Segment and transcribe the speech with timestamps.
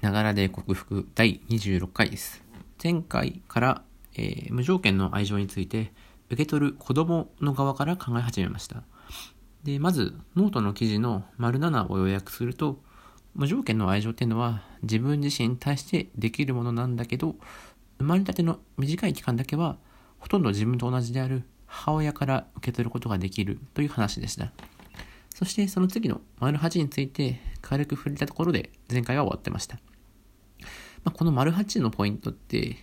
[0.00, 2.44] ながらで克服第26回です。
[2.82, 3.82] 前回から、
[4.14, 5.92] えー、無条件の愛情について
[6.28, 8.84] 受け取る子供の側から考え始めました。
[9.64, 12.80] で、まず、ノートの記事の丸7を要約すると、
[13.34, 17.34] 無条件の愛情っていうのは自分自身に対してできるものなんだけど、
[17.98, 19.78] 生まれたての短い期間だけは、
[20.20, 24.52] ほとんど自分と同じである母親から受け取ることができるという話でした。
[25.34, 29.78] そしてその次の丸8について軽く触れたところで前回は終わってました。
[31.04, 32.76] まあ、この丸8のポイントって、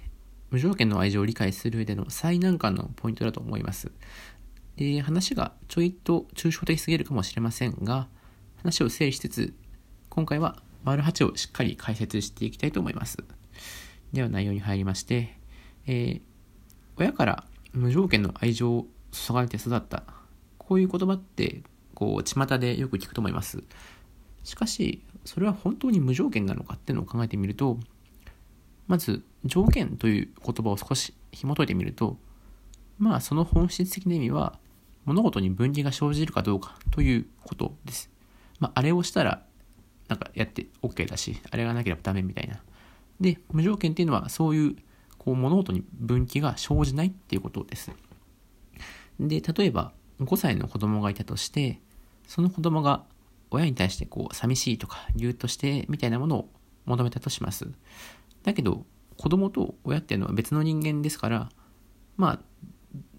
[0.51, 3.91] 無条件の愛情を理解する上での最難関のポイントだと思います。
[4.77, 8.07] で、話がちょいと抽象的すぎるかもしれませんが、
[8.57, 9.53] 話を整理しつつ、
[10.09, 13.17] 今回は丸8をしっかり解説していきたいと思います。
[14.13, 15.37] では内容に入りまして、
[15.87, 16.21] えー、
[16.97, 20.03] 親から無条件の愛情を注がれて育った。
[20.57, 21.63] こういう言葉って、
[21.93, 23.63] こう、巷でよく聞くと思います。
[24.45, 27.79] しかし、それは本当に無条件なのかっていうのを考えてみると、
[28.87, 32.17] まず条件という言葉を少し紐解いてみると、
[32.99, 34.57] まあその本質的な意味は
[35.03, 38.09] 物事に分岐が生じるかどうかということです。
[38.59, 39.43] まああれをしたら
[40.07, 42.61] なんかやって OK だし、あれがなければダメみたいな。
[43.19, 44.75] で、無条件っていうのはそういう
[45.17, 47.91] こう物事に分岐が生じないっていうことです。
[49.19, 51.79] で、例えば5歳の子供がいたとして、
[52.27, 53.03] その子供が
[53.51, 56.49] 親に対してこう寂しいとか理由としてみたいなものを
[56.85, 57.67] 求めたとします。
[58.43, 58.85] だけど、
[59.17, 61.49] 子供と親っていうのは別の人間ですから、
[62.17, 62.39] まあ、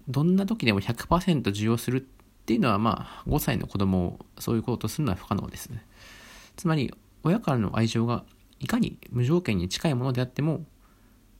[0.07, 2.01] どんな時でも100%受容するっ
[2.45, 5.69] ていうのは、まあ、5歳の子供をそういうことをするのは不可能です。
[6.55, 8.23] つまり、親からの愛情が
[8.59, 10.65] いかに無条件に近いものであっても、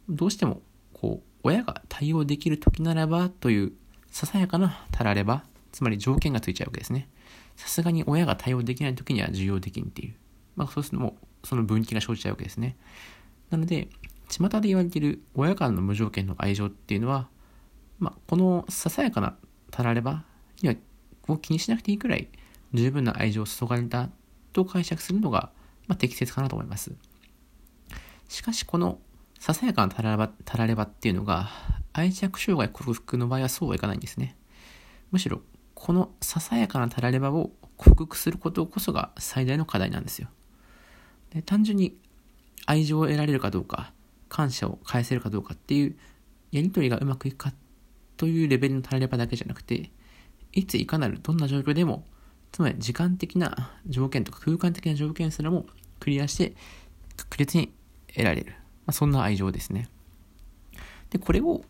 [0.09, 0.61] どうしても、
[0.93, 3.73] こう、親が対応できる時ならばという、
[4.11, 5.43] ささやかなたられば、
[5.77, 7.07] つまり条件がついちゃうわけですね。
[7.55, 10.15] さすがに親が対応できない時には受容できんっていう。
[10.55, 12.77] まあ、そうするともう、その分岐が生じちゃうわけですね。
[13.51, 13.87] なので、
[14.27, 17.29] 巷で言われている親からの無条件の愛情っていうのは、
[17.99, 19.37] まあ、このささやかな
[19.69, 20.23] たられば
[20.63, 20.75] には
[21.27, 22.27] を気にしなくていいくらい
[22.73, 24.09] 十分な愛情を注がれた
[24.53, 25.51] と解釈するのが、
[25.85, 26.91] まあ、適切かなと思います。
[28.29, 28.97] しかしこの
[29.39, 31.51] ささやかなたらればたらればっていうのが
[31.93, 34.35] 愛着障害克服の場合はそうはいかないんですね。
[35.11, 35.41] むしろ
[35.79, 40.27] このささやかなたらればを克服することこそが最大の課題なんですよ。
[41.29, 41.95] で単純に
[42.65, 43.93] 愛情を得られるかどうか、
[44.27, 45.95] 感謝を返せるかどうかっていう
[46.51, 47.53] やりとりがうまくいくか
[48.17, 49.91] というレベルのタラレバだけじゃなくて、
[50.51, 52.03] いついかなるどんな状況でも、
[52.51, 55.67] つまり時間的な条件とか空間的な条件すらも
[55.99, 56.55] クリアして
[57.15, 57.71] 確実に
[58.07, 58.51] 得られる。
[58.51, 58.55] ま
[58.87, 59.89] あ、そんな愛情ですね。
[61.11, 61.63] で、これを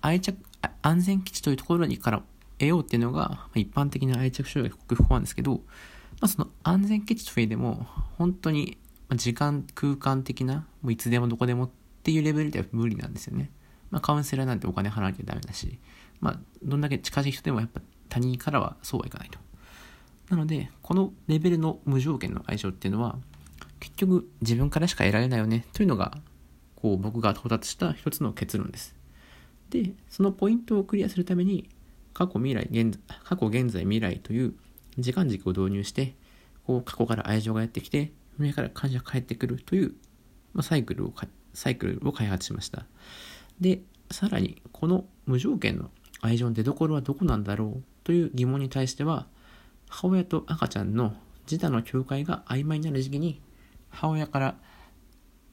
[0.00, 0.38] 愛着、
[0.80, 2.22] 安全基地というところにから
[2.58, 5.60] 得ようっていうのが、一般的な愛着障害克服法なんですけど、ま
[6.22, 7.86] あ、その安全基地というでも、
[8.18, 8.76] 本当に
[9.14, 11.70] 時間、空間的な、もういつでもどこでもっ
[12.02, 13.50] ていうレベルでは無理なんですよね。
[13.90, 15.78] まあ、カウンセラーなんてお金払わなきゃダメだし、
[16.20, 19.38] まあ、どんだけ近しい人でもやっぱ他人からはそうはいかないと。
[20.30, 23.18] なので、このレベルの無条件の愛情っていうのは、
[23.80, 26.18] 結局自分からしか得られないよねというのが、
[26.76, 28.94] こう僕が到達した一つの結論です。
[29.70, 31.68] で、そのポイントをクリアするために、
[32.18, 34.54] 過去未来、現過去現在未来という
[34.98, 36.16] 時間軸を導入して、
[36.66, 39.94] こう過去から愛情がやってきて、上から感謝が返ってくるという、
[40.52, 41.14] まあ、サイクルを
[41.54, 42.86] サイクルを開発しました。
[43.60, 49.28] で、さらに、この無条件の愛情の出所はどこなんだろうという疑問に対しては、
[49.88, 51.14] 母親と赤ちゃんの
[51.48, 53.40] 自他の境界が曖昧になる時期に、
[53.90, 54.56] 母親から、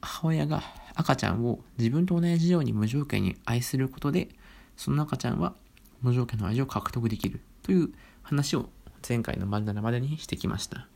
[0.00, 0.64] 母親が
[0.96, 4.30] 赤ちゃんを自分と同じように無条件に愛することで、
[4.76, 5.54] その赤ちゃんは
[6.02, 7.90] 無条件の愛情を獲得できるという
[8.22, 8.68] 話を
[9.06, 10.88] 前回の丸7までにしてきました。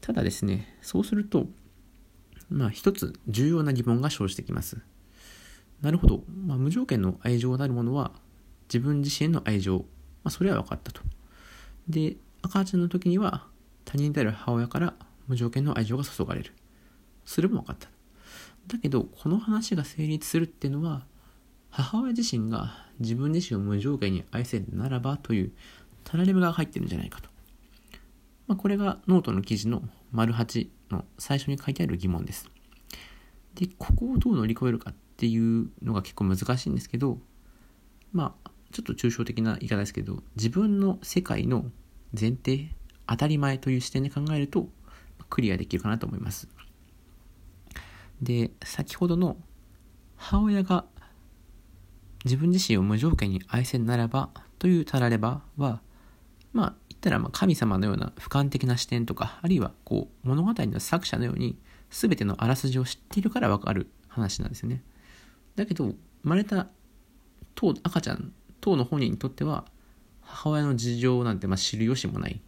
[0.00, 1.46] ただですね、そうすると、
[2.48, 4.78] まあ一つ重要な疑問が生じてきます。
[5.80, 8.12] なるほど、まあ、無条件の愛情なるものは
[8.68, 9.84] 自分自身の愛情、ま
[10.24, 11.02] あ、それは分かったと。
[11.88, 13.46] で、赤ちゃんの時には
[13.84, 14.94] 他人である母親から
[15.26, 16.52] 無条件の愛情が注がれる。
[17.24, 17.88] それも分かった。
[18.66, 21.06] だけど、この話が成立するっていうのは、
[21.70, 25.52] 母親自身が自分自身を無条件に愛せるならばという
[26.04, 27.28] タラレバが入ってるんじゃないかと。
[28.46, 29.82] まあ、これがノートの記事の
[30.12, 32.48] 丸8の最初に書いてある疑問です。
[33.54, 37.18] で、ここをどう乗り越えるかっていうのが結構難しいんですけど、
[38.12, 41.66] まあ、ちょっと抽象的な言い方ですけど、自分の世界の
[42.18, 42.70] 前提、
[43.06, 44.68] 当たり前という視点で考えると、
[45.30, 46.48] クリアできるかなと思います。
[48.20, 49.36] で、先ほどの
[50.16, 50.84] 母親が
[52.24, 55.80] 自分自身を無条件に愛せるならばというたらればは、
[56.52, 61.58] まあ、言ったらま神様のような俯瞰的な視点とか、あるいはこう物語の作者のように
[61.90, 64.82] 全てのあらすじを知っているから分かる話なんですよね。
[65.56, 66.68] だけど、生まれた
[67.54, 69.64] 当赤ちゃん、当の本人にとっては、
[70.20, 72.40] 母親の事情なんてま知る由もない。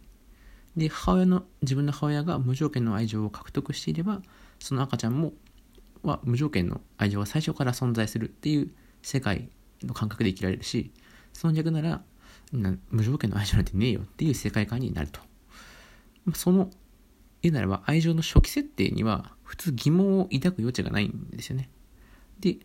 [0.75, 4.21] で、母親の、自分の母親が無条件の愛情を獲得していれば、
[4.59, 5.33] その赤ちゃんも、
[6.03, 8.71] は無条件の愛情が最初から存在するっていう
[9.01, 9.49] 世界
[9.83, 10.91] の感覚で生きられるし、
[11.33, 12.01] その逆なら、
[12.51, 15.19] 無条件の愛情なんてねえよっていう世界観になると。
[16.33, 16.69] その、
[17.41, 21.69] 言うならば愛情の初期設定には普通疑問を抱く余地がないんですよね。
[22.39, 22.57] で、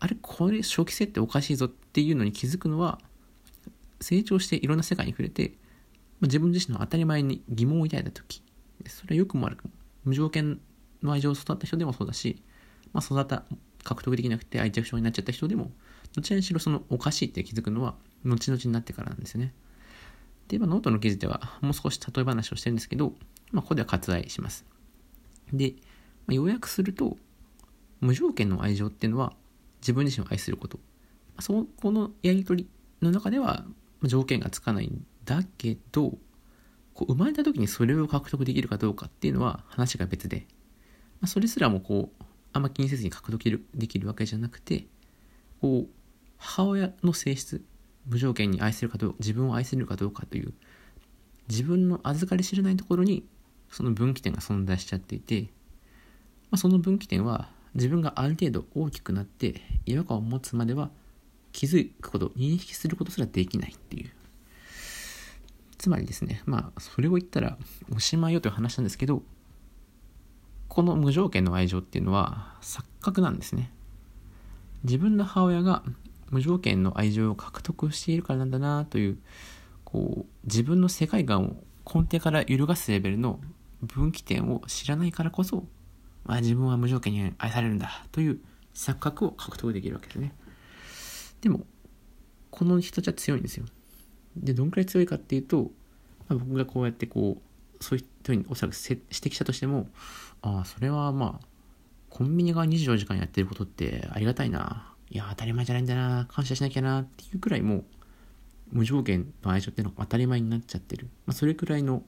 [0.00, 3.00] あれ、これ初期設定おかしいぞっていうのに気づくのは、
[4.00, 5.54] 成長していろんな世界に触れて、
[6.20, 8.42] 自分自身の当たり前に疑問を抱いた時
[8.86, 9.70] それはよくも悪くも
[10.04, 10.60] 無条件
[11.02, 12.42] の愛情を育った人でもそうだし、
[12.92, 13.44] まあ、育った
[13.84, 15.70] 獲得できなくて愛着症になっちゃった人でも
[16.14, 17.94] どちらにしろそのおかしいって気づくのは
[18.24, 19.52] 後々になってからなんですよね。
[20.48, 23.12] で、まあ、ノートの記事ではもう少し例え話をしてるんですけど、
[23.52, 24.64] まあ、ここでは割愛します。
[25.52, 25.74] で、
[26.26, 27.16] まあ、要約すると
[28.00, 29.32] 無条件の愛情っていうのは
[29.80, 30.78] 自分自身を愛すること、
[31.40, 32.68] そこのやり取り
[33.02, 33.64] の中では
[34.02, 36.18] 条件がつかないんだけど
[36.94, 40.46] こう生まれた時にそれを獲得できるかどうかっていうのは話が別で、
[41.20, 44.86] まあ、それすらもこうあんま気にせずに獲得できるわけじゃなくて
[45.60, 45.88] こう
[46.38, 47.62] 母親の性質
[48.06, 50.54] 無条件に愛せるかどうか自分を愛せるかどうかという
[51.48, 53.24] 自分の預かり知らないところに
[53.70, 55.48] その分岐点が存在しちゃっていて、ま
[56.52, 60.90] あ、その分岐点は自分がある程度大きくなって違和感を持つまでは
[61.52, 64.10] 気づくこと認識することすらできないっていう
[65.78, 67.56] つまりですね、まあ、それを言ったら
[67.94, 69.22] おしまいよという話なんですけど、
[70.66, 73.70] この無条件の愛情っていうのは錯覚なんですね。
[74.82, 75.84] 自分の母親が
[76.30, 79.18] 無条件の愛情を獲得しているからなんだなという、
[79.84, 83.40] こう、自分の世界観を根底から揺るがすレベルの
[83.82, 85.64] 分岐点を知らないからこそ、
[86.24, 88.40] まあ、自分は無条件に愛されるんだという
[88.74, 90.34] 錯覚を獲得できるわけですね。
[91.40, 91.66] でも、
[92.50, 93.66] この人たちは強いんですよ。
[94.36, 95.70] で、どんくらい強いかっていうと、
[96.28, 99.88] まあ、僕がこうやってこう、そういうふうにおそらく指摘したとしても、
[100.42, 101.46] ああ、それはまあ、
[102.10, 104.94] コンビニが24時間やってることってありがたいな。
[105.10, 106.26] いや、当たり前じゃないんだな。
[106.30, 107.02] 感謝しなきゃな。
[107.02, 107.84] っていうくらいもう、
[108.70, 111.08] 無条件の愛情っていうのが当たり前になっちゃってる。
[111.26, 112.02] まあ、それくらいの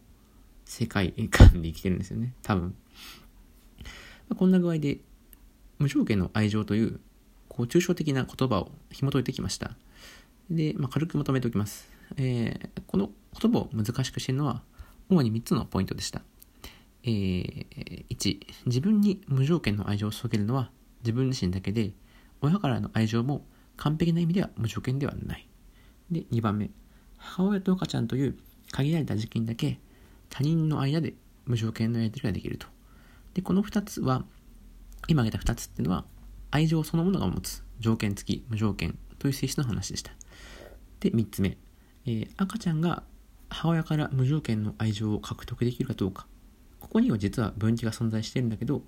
[0.64, 2.34] 世界観で生きてるんですよね。
[2.42, 2.74] 多分。
[4.28, 4.98] まあ、こんな具合で、
[5.78, 7.00] 無条件の愛情という、
[7.48, 9.72] こう、抽象的な言葉を紐解いてきました。
[10.50, 11.90] で、まあ、軽くまとめておきます。
[12.16, 13.10] えー、この
[13.40, 14.62] 言葉を難しくしてるのは、
[15.08, 16.22] 主に3つのポイントでした。
[17.02, 20.70] えー、1、自分に無条件の愛情を注げるのは
[21.02, 21.92] 自分自身だけで、
[22.40, 23.44] 親からの愛情も
[23.76, 25.48] 完璧な意味では無条件ではない。
[26.10, 26.70] で、2番目、
[27.16, 28.36] 母親と赤ちゃんという
[28.70, 29.78] 限られた時期にだけ
[30.28, 31.14] 他人の間で
[31.46, 32.66] 無条件のやり取りができると。
[33.34, 34.24] で、この2つは、
[35.08, 36.04] 今挙げた2つっていうのは、
[36.50, 40.12] 愛情そのものが持つ条件付き無条件という性質の話でした。
[41.00, 41.58] で、3つ目、
[42.06, 43.02] えー、赤ちゃんが
[43.48, 46.26] 母親から無条件の愛情を獲得できるかどうか。
[46.78, 48.82] ここには実は分岐が存在してるんだけど、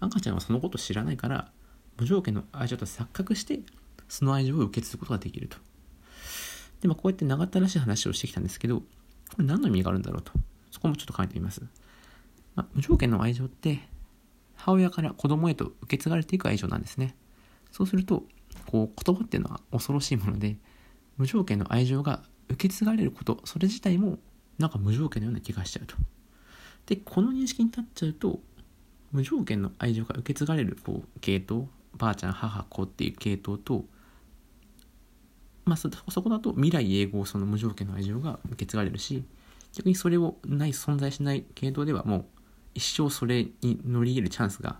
[0.00, 1.50] 赤ちゃんはそのことを知らないから、
[1.98, 3.60] 無条件の愛情と錯覚して、
[4.08, 5.58] その愛情を受け継ぐことができると。
[6.80, 8.84] で、まあ、こうやって長ったらしい話をしてきたんですけど、こ
[9.38, 10.32] れ何の意味があるんだろうと。
[10.70, 11.62] そこもちょっと考えてみます。
[12.54, 13.80] まあ、無条件の愛情って、
[14.54, 17.16] 母親から子供へと受け継がれていく愛情なんですね。
[17.72, 18.24] そうすると、
[18.66, 20.56] こう、言葉っていうのは恐ろしいもので、
[21.16, 24.18] 無条件の愛情が受け継がれること、それ自体も
[24.58, 25.96] なんか無条件のような気がしちゃうと。
[26.86, 28.40] で、この認識に立っちゃうと、
[29.12, 33.84] 無条件の愛情が受け継がれるこう系統、ばあちゃん、母、子っていう系統と、
[35.64, 39.24] まあそ、そこだと未来永劫その無条件の愛情が受け継がれるし、
[39.74, 42.24] 逆にそれをない存在しない系統ではもう
[42.74, 44.78] 一生それに乗り入れるチャンスが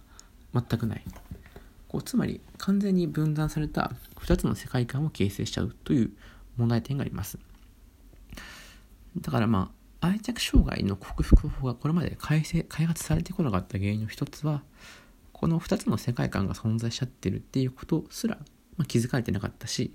[0.54, 1.04] 全くない。
[1.88, 6.10] こうつまり完全に分断された2つの世界観を形成しちゃうという
[6.56, 7.38] 問題点があります。
[9.16, 14.62] だからまあ、愛着障害の克服法がこれまで開開発されてこなかった原因の一つは、
[15.40, 18.38] この2つの世界観が存在しちゃってるっていうことすら、
[18.76, 19.94] まあ、気づかれてなかったし、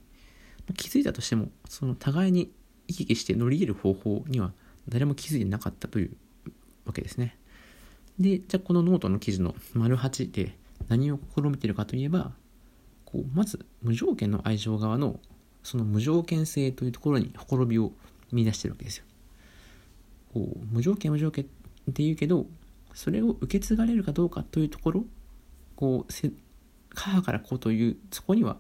[0.60, 2.50] まあ、気づいたとしても、その互いに
[2.88, 4.54] 行き来して乗り入れる方法には
[4.88, 6.16] 誰も気づいてなかったという
[6.86, 7.38] わけですね。
[8.18, 10.56] で、じゃあこのノートの記事の丸8で
[10.88, 12.32] 何を試みてるかといえば、
[13.04, 15.20] こうまず無条件の愛情側の
[15.62, 17.92] その無条件性というところにほころびを
[18.32, 19.04] 見出してるわけですよ。
[20.34, 21.48] こう無条件無条件っ
[21.94, 22.46] て言うけど
[22.94, 25.06] それを受け継がれるかどうかというところ
[25.76, 26.14] こう
[26.96, 28.58] 母から子というそこには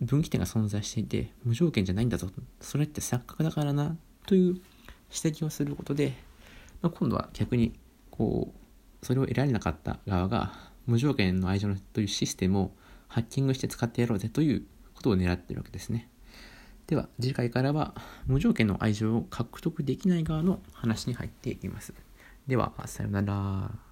[0.00, 2.28] 分岐点が存在していて無条件じゃないんだぞ
[2.60, 3.96] それって錯覚だからな
[4.26, 4.60] という
[5.14, 6.14] 指摘をすることで、
[6.80, 7.74] まあ、今度は逆に
[8.10, 8.52] こ
[9.02, 10.52] うそれを得られなかった側が
[10.86, 12.70] 無条件の愛情というシステムを
[13.08, 16.08] ハッキングして使ってやろうぜということを狙ってるわけですね。
[16.86, 17.94] では次回からは
[18.26, 21.94] 無条件の愛情を獲得できない側の話に入っていきます。
[22.46, 23.91] ではさようなら。